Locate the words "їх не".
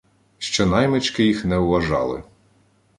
1.25-1.57